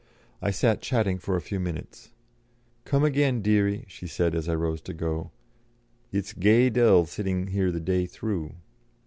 I 0.41 0.49
sat 0.49 0.81
chatting 0.81 1.19
for 1.19 1.35
a 1.35 1.41
few 1.41 1.59
minutes. 1.59 2.09
'Come 2.85 3.03
again, 3.03 3.43
deary,' 3.43 3.85
she 3.87 4.07
said 4.07 4.33
as 4.33 4.49
I 4.49 4.55
rose 4.55 4.81
to 4.81 4.95
go; 4.95 5.29
'it's 6.11 6.33
gey 6.33 6.71
dull 6.71 7.05
sitting 7.05 7.45
here 7.49 7.71
the 7.71 7.79
day 7.79 8.07
through.'" 8.07 8.55